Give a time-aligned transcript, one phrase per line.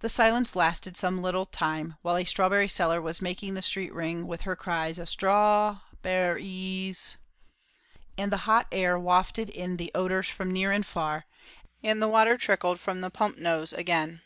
[0.00, 4.26] The silence lasted some little time, while a strawberry seller was making the street ring
[4.26, 7.14] with her cries of "Straw....berr_ees_,"
[8.18, 11.26] and the hot air wafted in the odours from near and far,
[11.84, 14.22] and the water trickled from the pump nose again.